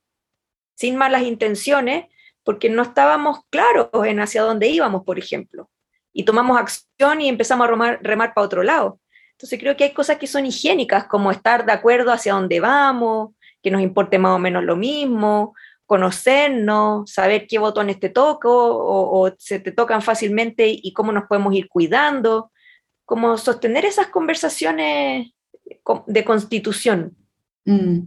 [0.74, 2.06] sin malas intenciones,
[2.44, 5.70] porque no estábamos claros en hacia dónde íbamos, por ejemplo.
[6.12, 9.00] Y tomamos acción y empezamos a remar, remar para otro lado.
[9.42, 13.32] Entonces creo que hay cosas que son higiénicas, como estar de acuerdo hacia dónde vamos,
[13.64, 15.56] que nos importe más o menos lo mismo,
[15.88, 21.24] conocernos, saber qué botones te toco o, o se te tocan fácilmente y cómo nos
[21.24, 22.52] podemos ir cuidando,
[23.04, 25.32] como sostener esas conversaciones
[26.06, 27.18] de constitución.
[27.66, 28.02] Mm.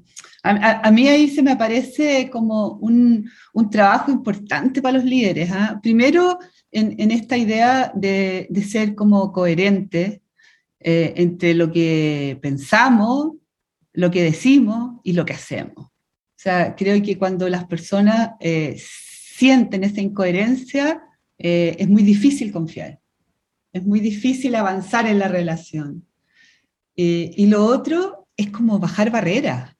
[0.45, 3.29] A, mí ahí se me aparece como un,
[3.73, 5.51] trabajo importante para los líderes.
[5.51, 5.81] ¿ah?
[5.83, 6.39] Primero,
[6.71, 10.23] en, en, esta idea de, de ser como coherente
[10.87, 13.37] eh, entre lo que pensamos,
[13.95, 15.87] lo que decimos y lo que hacemos.
[15.87, 21.03] O sea, creo que cuando las personas eh, sienten esa incoherencia,
[21.39, 23.01] eh, es muy difícil confiar.
[23.73, 26.07] Es muy difícil avanzar en la relación.
[26.97, 29.75] y lo otro es como bajar barreras,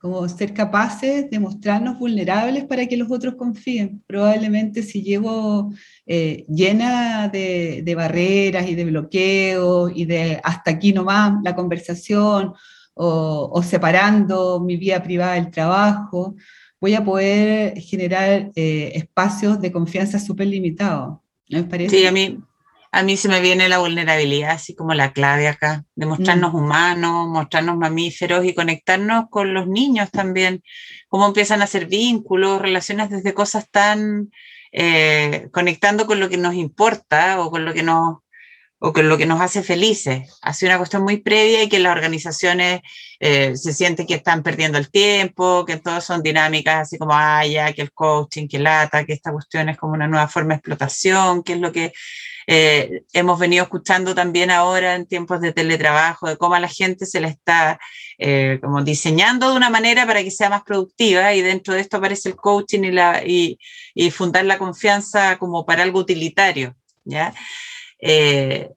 [0.00, 4.02] como ser capaces de mostrarnos vulnerables para que los otros confíen.
[4.06, 5.74] Probablemente si llevo
[6.06, 12.54] eh, llena de, barreras y de bloqueos y de hasta aquí nomás la conversación
[12.94, 16.34] o, separando mi vida privada del trabajo,
[16.80, 21.18] voy a poder generar eh, espacios de confianza súper limitados.
[21.50, 21.98] ¿No parece?
[21.98, 22.38] Sí, a mí,
[22.92, 26.56] a mí se me viene la vulnerabilidad, así como la clave acá, de mostrarnos mm.
[26.56, 30.62] humanos, mostrarnos mamíferos y conectarnos con los niños también,
[31.08, 34.30] cómo empiezan a hacer vínculos, relaciones desde cosas tan
[34.72, 38.18] eh, conectando con lo que nos importa o con lo que nos
[38.82, 40.38] o con lo que nos hace felices.
[40.40, 42.80] Ha sido una cuestión muy previa y que las organizaciones
[43.20, 47.44] eh, se sienten que están perdiendo el tiempo, que todas son dinámicas así como, ah,
[47.46, 50.56] ya, que el coaching, que lata, que esta cuestión es como una nueva forma de
[50.56, 51.92] explotación, que es lo que
[52.52, 57.06] eh, hemos venido escuchando también ahora en tiempos de teletrabajo, de cómo a la gente
[57.06, 57.78] se le está
[58.18, 61.98] eh, como diseñando de una manera para que sea más productiva y dentro de esto
[61.98, 63.56] aparece el coaching y, la, y,
[64.10, 66.74] fundar la confianza como para algo utilitario.
[67.04, 67.32] ¿ya?
[68.00, 68.70] Eh,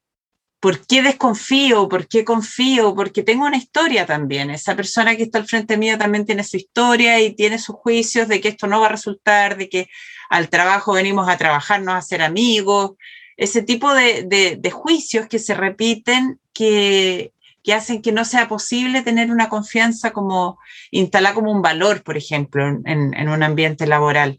[0.60, 1.90] ¿Por qué desconfío?
[1.90, 2.94] ¿Por qué confío?
[2.94, 4.52] Porque tengo una historia también.
[4.52, 8.28] Esa persona que está al frente mío también tiene su historia y tiene sus juicios
[8.28, 9.88] de que esto no va a resultar, de que
[10.30, 12.92] al trabajo venimos a trabajarnos, a ser amigos,
[13.38, 17.34] ese tipo de, juicios que se repiten que,
[17.74, 20.60] hacen que no sea posible tener una confianza como
[20.92, 24.38] instalada como un valor, por ejemplo, en, un ambiente laboral.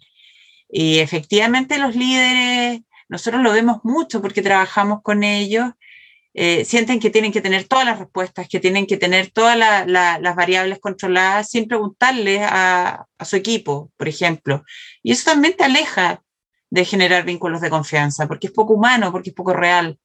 [0.68, 5.70] Y efectivamente los líderes, nosotros lo vemos mucho porque trabajamos con ellos,
[6.36, 10.36] eh, sienten que tienen que tener todas las respuestas, que tienen que tener todas las
[10.36, 14.64] variables controladas sin preguntarle a, a, su equipo, por ejemplo.
[15.02, 16.23] Y eso también te aleja
[16.74, 19.96] de generar vínculos de confianza, porque es poco humano, porque es poco real.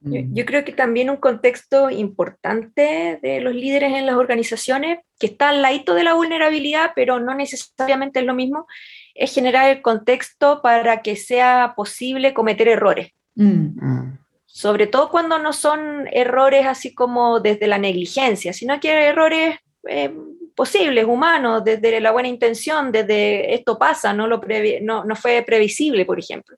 [0.00, 5.50] Yo, creo que también un contexto importante de los líderes en las organizaciones, que está
[5.50, 8.66] al ladito de la vulnerabilidad, pero no necesariamente es lo mismo,
[9.14, 13.12] es generar el contexto para que sea posible cometer errores.
[13.34, 13.86] Mm.
[13.86, 14.18] Mm.
[14.46, 20.14] Sobre todo cuando no son errores así como desde la negligencia, sino que errores eh,
[20.60, 24.42] posibles, humanos, desde la buena intención, desde esto pasa, no, lo
[24.82, 26.54] no, no fue previsible, por ejemplo.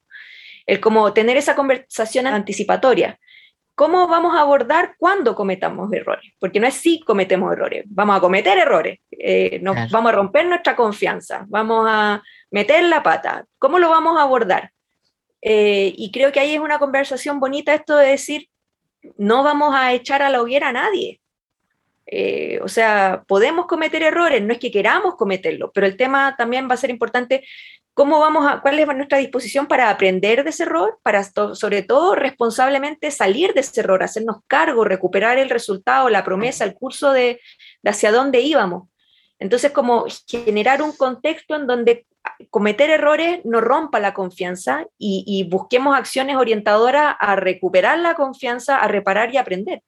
[0.67, 3.17] El como tener esa conversación anticipatoria.
[3.77, 6.33] ¿Cómo vamos a abordar cuando cometamos errores?
[6.41, 10.47] Porque no es si cometemos errores, vamos a cometer errores, eh, nos, vamos a romper
[10.47, 13.45] nuestra confianza, vamos a meter la pata.
[13.61, 14.73] ¿Cómo lo vamos a abordar?
[15.41, 18.49] Eh, y creo que ahí es una conversación bonita esto de decir,
[19.17, 21.22] no vamos a echar a la hoguera a nadie.
[22.07, 26.69] Eh, o sea, podemos cometer errores, no es que queramos cometerlo, pero el tema también
[26.69, 27.45] va a ser importante,
[27.95, 32.15] cómo vamos a, cuál es nuestra disposición para aprender de ese error, para sobre todo
[32.15, 37.41] responsablemente salir de ese error, hacernos cargo, recuperar el resultado, la promesa, el curso de,
[37.85, 38.89] hacia dónde íbamos.
[39.39, 42.07] Entonces, como generar un contexto en donde
[42.51, 48.77] cometer errores no rompa la confianza y, y busquemos acciones orientadoras a recuperar la confianza,
[48.79, 49.83] a reparar y aprender.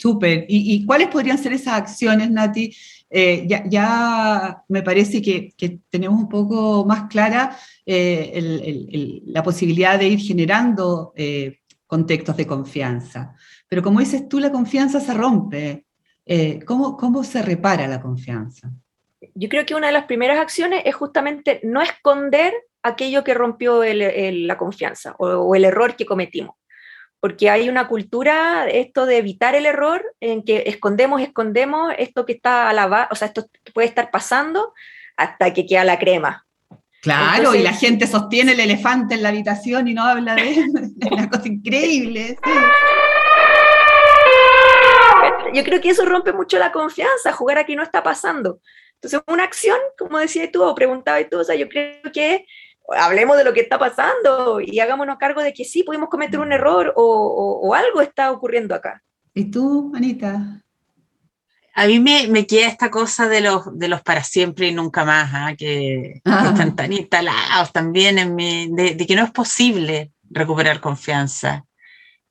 [0.00, 0.46] Súper.
[0.48, 2.74] ¿Y, cuáles podrían ser esas acciones, Nati?
[3.10, 5.52] Eh, ya, me parece que,
[5.90, 13.34] tenemos un poco más clara eh, la posibilidad de ir generando eh, contextos de confianza.
[13.68, 15.84] Pero como dices tú, la confianza se rompe.
[16.64, 18.70] ¿cómo, ¿Cómo se repara la confianza?
[19.34, 23.82] Yo creo que una de las primeras acciones es justamente no esconder aquello que rompió
[23.84, 26.54] la confianza o el error que cometimos
[27.20, 32.32] porque hay una cultura, esto de evitar el error, en que escondemos, escondemos esto que
[32.32, 34.72] está a la o sea, esto puede estar pasando
[35.16, 36.46] hasta que queda la crema.
[37.02, 40.64] Claro, y la gente sostiene el elefante en la habitación y no habla de él.
[41.00, 42.36] es una cosa increíble.
[45.54, 48.60] Yo creo que eso rompe mucho la confianza, jugar aquí no está pasando.
[48.94, 52.44] Entonces, una acción, como decías tú, o preguntabas tú, o sea, yo creo que
[52.96, 56.52] hablemos de lo que está pasando y hagámonos cargo de que sí, pudimos cometer un
[56.52, 59.02] error o, algo está ocurriendo acá.
[59.34, 60.60] ¿Y tú, Anita?
[61.74, 65.30] A mí me, queda esta cosa de los, de los para siempre y nunca más,
[65.32, 65.54] ¿ah?
[65.56, 66.48] que, ah.
[66.50, 71.64] están tan instalados también en mí, de, que no es posible recuperar confianza.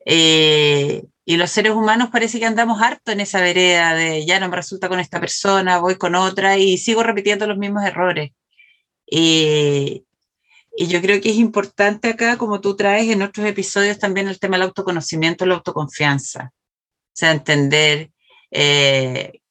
[0.06, 4.50] Eh, y los seres humanos parece que andamos harto en esa vereda de ya no
[4.50, 8.32] me resulta con esta persona, voy con otra y sigo repitiendo los mismos errores.
[10.82, 14.40] Y yo creo que es importante acá, como tú traes en otros episodios, también el
[14.40, 16.54] tema del autoconocimiento, la autoconfianza.
[16.54, 18.12] O sea, entender
[18.50, 19.42] eh,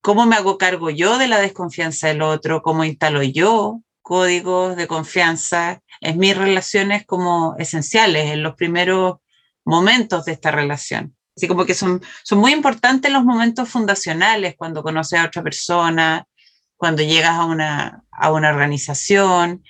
[0.00, 4.86] cómo me hago cargo yo de la desconfianza del otro, cómo instalo yo códigos de
[4.86, 9.16] confianza en mis relaciones como esenciales, en los primeros
[9.66, 11.14] momentos de esta relación.
[11.36, 16.26] Así como que son, son muy importantes los momentos fundacionales, cuando conoces a otra persona,
[16.78, 19.62] cuando llegas a una, a una organización,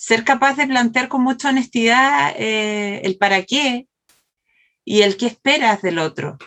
[0.00, 3.86] ser capaz de plantear con mucha honestidad eh, el para qué
[4.82, 6.38] y el qué esperas del otro.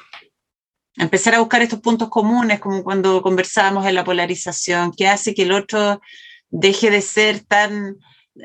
[0.95, 5.43] Empezar a buscar estos puntos comunes, como cuando conversábamos en la polarización, que hace que
[5.43, 6.01] el otro
[6.49, 7.97] deje de ser tan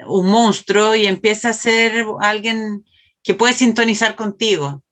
[0.07, 2.85] un monstruo y empiece a ser alguien
[3.23, 4.83] que puede sintonizar contigo.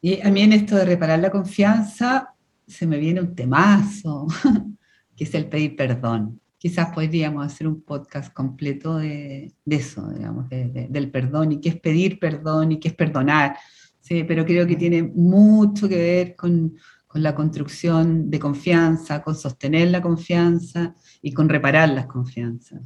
[0.00, 2.34] Y a mí en esto de reparar la confianza
[2.66, 4.26] se me viene un temazo,
[5.16, 6.40] que es el pedir perdón.
[6.64, 12.18] Quizás podríamos hacer un podcast completo de, eso, digamos, del perdón y qué es pedir
[12.18, 13.54] perdón y qué es perdonar.
[14.00, 16.74] Sí, pero creo que tiene mucho que ver con,
[17.06, 22.80] con la construcción de confianza, con sostener la confianza y con reparar las confianzas.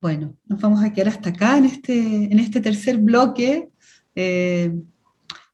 [0.00, 3.70] Bueno, nos vamos a quedar hasta acá en este, en este tercer bloque,
[4.16, 4.76] eh,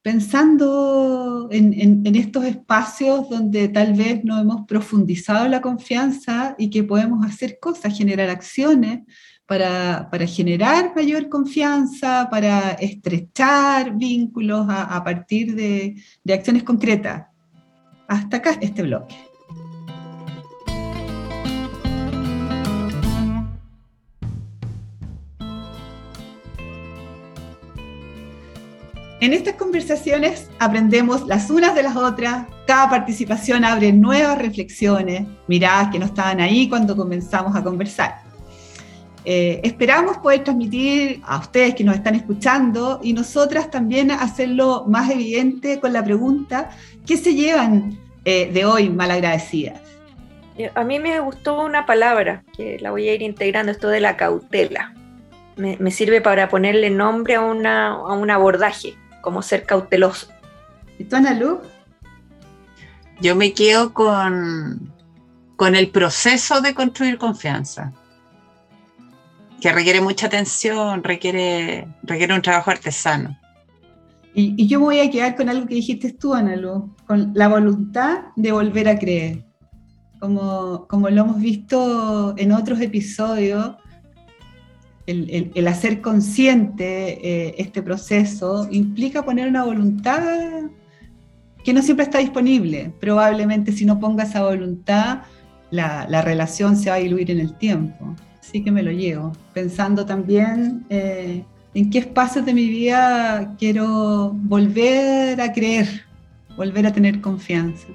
[0.02, 7.24] pensando en, estos espacios donde tal vez no hemos profundizado la confianza y que podemos
[7.24, 9.00] hacer cosas, generar acciones
[9.46, 17.26] para, generar mayor confianza, para estrechar vínculos a, partir de, de acciones concretas.
[18.08, 19.29] Hasta acá este bloque.
[29.20, 35.88] En estas conversaciones aprendemos las unas de las otras, cada participación abre nuevas reflexiones, miradas
[35.92, 38.22] que no estaban ahí cuando comenzamos a conversar.
[39.26, 45.10] Eh, esperamos poder transmitir a ustedes que nos están escuchando y nosotras también hacerlo más
[45.10, 46.70] evidente con la pregunta,
[47.04, 49.82] ¿qué se llevan eh, de hoy malagradecidas?
[50.56, 54.00] Eh, a mí me gustó una palabra que la voy a ir integrando, esto de
[54.00, 54.94] la cautela.
[55.56, 60.28] Me, sirve para ponerle nombre a, a un abordaje como ser cauteloso.
[60.98, 61.60] ¿Y tú, Ana Lu?
[63.20, 64.92] Yo me quedo con,
[65.56, 67.92] con el proceso de construir confianza,
[69.60, 73.38] que requiere mucha atención, requiere, requiere un trabajo artesano.
[74.32, 77.48] Y, yo me voy a quedar con algo que dijiste tú, Ana Lu, con la
[77.48, 79.44] voluntad de volver a creer.
[80.18, 83.76] Como, como lo hemos visto en otros episodios,
[85.06, 90.62] el, hacer consciente eh, este proceso implica poner una voluntad
[91.64, 92.92] que no siempre está disponible.
[93.00, 95.22] Probablemente si no ponga esa voluntad,
[95.70, 98.14] la, relación se va a diluir en el tiempo.
[98.40, 101.44] Así que me lo llevo, pensando también eh,
[101.74, 106.04] en qué espacios de mi vida quiero volver a creer,
[106.56, 107.86] volver a tener confianza.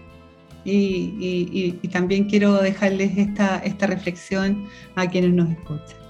[0.64, 6.05] Y, también quiero dejarles esta, esta reflexión a quienes nos escuchan.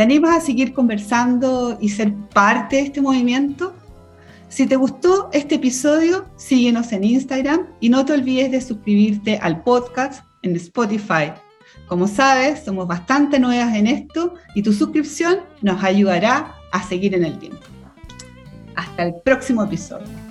[0.00, 3.74] ¿Te animas a seguir conversando y ser parte de este movimiento?
[4.48, 9.62] Si te gustó este episodio, síguenos en Instagram y no te olvides de suscribirte al
[9.62, 11.34] podcast en Spotify.
[11.86, 17.26] Como sabes, somos bastante nuevas en esto y tu suscripción nos ayudará a seguir en
[17.26, 17.66] el tiempo.
[18.76, 20.29] Hasta el próximo episodio.